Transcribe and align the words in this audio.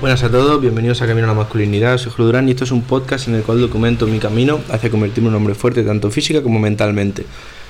Buenas 0.00 0.22
a 0.24 0.30
todos, 0.30 0.58
bienvenidos 0.62 1.02
a 1.02 1.06
Camino 1.06 1.26
a 1.26 1.28
la 1.28 1.34
Masculinidad. 1.34 1.98
Soy 1.98 2.10
Julio 2.10 2.28
Durán 2.28 2.48
y 2.48 2.52
esto 2.52 2.64
es 2.64 2.70
un 2.70 2.80
podcast 2.80 3.28
en 3.28 3.34
el 3.34 3.42
cual 3.42 3.60
documento 3.60 4.06
mi 4.06 4.18
camino 4.18 4.58
hacia 4.70 4.88
convertirme 4.88 5.28
en 5.28 5.34
un 5.34 5.42
hombre 5.42 5.54
fuerte 5.54 5.82
tanto 5.82 6.10
física 6.10 6.42
como 6.42 6.58
mentalmente. 6.58 7.26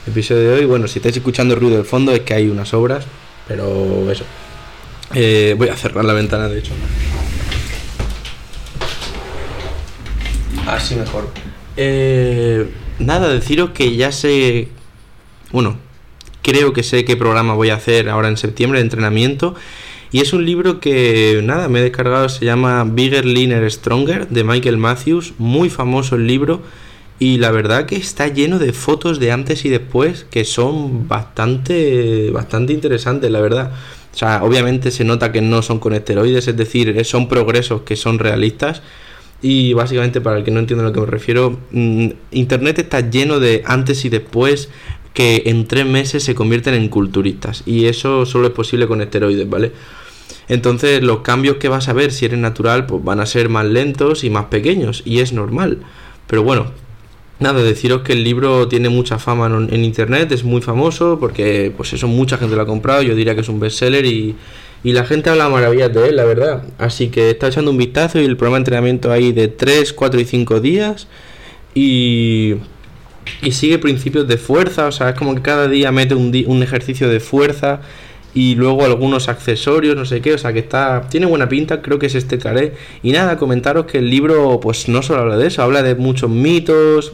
El 0.06 0.12
episodio 0.12 0.42
de 0.42 0.60
hoy, 0.60 0.64
bueno, 0.64 0.86
si 0.86 1.00
estáis 1.00 1.16
escuchando 1.16 1.56
ruido 1.56 1.74
del 1.74 1.84
fondo 1.84 2.12
es 2.12 2.20
que 2.20 2.34
hay 2.34 2.48
unas 2.48 2.72
obras, 2.72 3.04
pero 3.48 4.08
eso. 4.12 4.22
Eh, 5.12 5.56
voy 5.58 5.70
a 5.70 5.76
cerrar 5.76 6.04
la 6.04 6.12
ventana, 6.12 6.48
de 6.48 6.60
hecho. 6.60 6.70
Así 10.68 10.94
mejor. 10.94 11.30
Eh, 11.76 12.70
nada, 13.00 13.28
deciros 13.28 13.70
que 13.70 13.96
ya 13.96 14.12
sé. 14.12 14.68
Bueno, 15.50 15.78
creo 16.42 16.72
que 16.72 16.84
sé 16.84 17.04
qué 17.04 17.16
programa 17.16 17.54
voy 17.54 17.70
a 17.70 17.74
hacer 17.74 18.08
ahora 18.08 18.28
en 18.28 18.36
septiembre 18.36 18.78
de 18.78 18.84
entrenamiento. 18.84 19.56
Y 20.12 20.20
es 20.20 20.32
un 20.32 20.44
libro 20.44 20.80
que, 20.80 21.40
nada, 21.44 21.68
me 21.68 21.78
he 21.78 21.82
descargado, 21.82 22.28
se 22.28 22.44
llama 22.44 22.84
Bigger, 22.84 23.24
Leaner, 23.24 23.70
Stronger, 23.70 24.28
de 24.28 24.42
Michael 24.42 24.76
Matthews, 24.76 25.34
muy 25.38 25.70
famoso 25.70 26.16
el 26.16 26.26
libro, 26.26 26.62
y 27.20 27.36
la 27.36 27.50
verdad 27.50 27.86
que 27.86 27.96
está 27.96 28.28
lleno 28.28 28.58
de 28.58 28.72
fotos 28.72 29.20
de 29.20 29.30
antes 29.30 29.64
y 29.66 29.68
después 29.68 30.24
que 30.30 30.44
son 30.44 31.06
bastante, 31.06 32.30
bastante 32.30 32.72
interesantes, 32.72 33.30
la 33.30 33.40
verdad. 33.40 33.72
O 34.12 34.16
sea, 34.16 34.42
obviamente 34.42 34.90
se 34.90 35.04
nota 35.04 35.30
que 35.30 35.42
no 35.42 35.60
son 35.62 35.78
con 35.78 35.92
esteroides, 35.92 36.48
es 36.48 36.56
decir, 36.56 37.04
son 37.04 37.28
progresos 37.28 37.82
que 37.82 37.94
son 37.94 38.18
realistas. 38.18 38.82
Y 39.42 39.74
básicamente, 39.74 40.20
para 40.22 40.38
el 40.38 40.44
que 40.44 40.50
no 40.50 40.60
entienda 40.60 40.84
a 40.84 40.88
lo 40.88 40.94
que 40.94 41.00
me 41.00 41.06
refiero, 41.06 41.60
mm, 41.70 42.08
Internet 42.32 42.78
está 42.78 43.08
lleno 43.08 43.38
de 43.38 43.62
antes 43.66 44.04
y 44.06 44.08
después 44.08 44.70
que 45.12 45.42
en 45.46 45.66
tres 45.66 45.86
meses 45.86 46.22
se 46.24 46.34
convierten 46.34 46.74
en 46.74 46.88
culturistas. 46.88 47.62
Y 47.66 47.84
eso 47.84 48.24
solo 48.24 48.48
es 48.48 48.54
posible 48.54 48.86
con 48.86 49.02
esteroides, 49.02 49.48
¿vale? 49.48 49.72
Entonces 50.50 51.00
los 51.00 51.20
cambios 51.20 51.58
que 51.58 51.68
vas 51.68 51.88
a 51.88 51.92
ver 51.92 52.10
si 52.10 52.24
eres 52.24 52.40
natural 52.40 52.84
pues 52.84 53.04
van 53.04 53.20
a 53.20 53.26
ser 53.26 53.48
más 53.48 53.64
lentos 53.64 54.24
y 54.24 54.30
más 54.30 54.46
pequeños 54.46 55.02
y 55.04 55.20
es 55.20 55.32
normal. 55.32 55.78
Pero 56.26 56.42
bueno, 56.42 56.72
nada, 57.38 57.62
deciros 57.62 58.02
que 58.02 58.14
el 58.14 58.24
libro 58.24 58.66
tiene 58.66 58.88
mucha 58.88 59.20
fama 59.20 59.46
en, 59.46 59.84
internet, 59.84 60.32
es 60.32 60.42
muy 60.42 60.60
famoso 60.60 61.18
porque 61.20 61.72
pues 61.76 61.92
eso 61.92 62.08
mucha 62.08 62.36
gente 62.36 62.56
lo 62.56 62.62
ha 62.62 62.66
comprado, 62.66 63.00
yo 63.02 63.14
diría 63.14 63.36
que 63.36 63.42
es 63.42 63.48
un 63.48 63.60
bestseller 63.60 64.04
y, 64.04 64.34
y 64.82 64.92
la 64.92 65.04
gente 65.04 65.30
habla 65.30 65.48
maravillas 65.48 65.94
de 65.94 66.08
él, 66.08 66.16
la 66.16 66.24
verdad. 66.24 66.64
Así 66.78 67.10
que 67.10 67.30
está 67.30 67.46
echando 67.46 67.70
un 67.70 67.78
vistazo 67.78 68.20
y 68.20 68.24
el 68.24 68.36
programa 68.36 68.56
de 68.56 68.62
entrenamiento 68.62 69.12
ahí 69.12 69.30
de 69.30 69.46
3, 69.46 69.92
4 69.92 70.20
y 70.20 70.24
5 70.24 70.60
días 70.60 71.06
y 71.76 72.56
y 73.42 73.52
sigue 73.52 73.78
principios 73.78 74.26
de 74.26 74.36
fuerza, 74.36 74.86
o 74.86 74.92
sea, 74.92 75.10
es 75.10 75.14
como 75.14 75.34
que 75.34 75.42
cada 75.42 75.68
día 75.68 75.92
mete 75.92 76.14
un, 76.14 76.32
un 76.46 76.62
ejercicio 76.62 77.08
de 77.08 77.20
fuerza 77.20 77.80
y 78.34 78.54
luego 78.54 78.84
algunos 78.84 79.28
accesorios, 79.28 79.96
no 79.96 80.04
sé 80.04 80.20
qué, 80.20 80.34
o 80.34 80.38
sea 80.38 80.52
que 80.52 80.60
está, 80.60 81.08
tiene 81.10 81.26
buena 81.26 81.48
pinta, 81.48 81.82
creo 81.82 81.98
que 81.98 82.06
es 82.06 82.14
este 82.14 82.38
caré. 82.38 82.74
Y 83.02 83.12
nada, 83.12 83.36
comentaros 83.36 83.86
que 83.86 83.98
el 83.98 84.10
libro 84.10 84.60
pues 84.60 84.88
no 84.88 85.02
solo 85.02 85.22
habla 85.22 85.36
de 85.36 85.48
eso, 85.48 85.62
habla 85.62 85.82
de 85.82 85.94
muchos 85.94 86.30
mitos, 86.30 87.12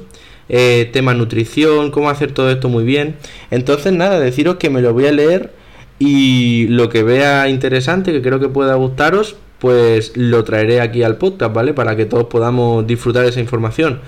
eh, 0.48 0.90
tema 0.92 1.14
nutrición, 1.14 1.90
cómo 1.90 2.10
hacer 2.10 2.32
todo 2.32 2.50
esto 2.50 2.68
muy 2.68 2.84
bien. 2.84 3.16
Entonces 3.50 3.92
nada, 3.92 4.20
deciros 4.20 4.56
que 4.56 4.70
me 4.70 4.82
lo 4.82 4.92
voy 4.92 5.06
a 5.06 5.12
leer 5.12 5.52
y 5.98 6.66
lo 6.68 6.88
que 6.88 7.02
vea 7.02 7.48
interesante, 7.48 8.12
que 8.12 8.22
creo 8.22 8.38
que 8.38 8.48
pueda 8.48 8.74
gustaros, 8.74 9.36
pues 9.58 10.16
lo 10.16 10.44
traeré 10.44 10.80
aquí 10.80 11.02
al 11.02 11.16
podcast, 11.16 11.54
¿vale? 11.54 11.72
Para 11.72 11.96
que 11.96 12.04
todos 12.04 12.26
podamos 12.26 12.86
disfrutar 12.86 13.24
esa 13.24 13.40
información. 13.40 14.00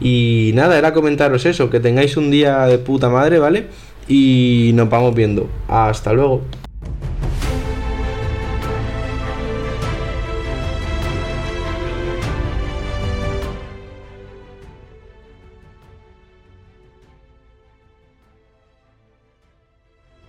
Y 0.00 0.52
nada, 0.54 0.78
era 0.78 0.92
comentaros 0.92 1.46
eso, 1.46 1.70
que 1.70 1.80
tengáis 1.80 2.16
un 2.16 2.30
día 2.30 2.64
de 2.66 2.78
puta 2.78 3.08
madre, 3.08 3.38
¿vale? 3.38 3.66
Y 4.08 4.70
nos 4.74 4.88
vamos 4.88 5.14
viendo. 5.14 5.48
Hasta 5.68 6.12
luego. 6.12 6.42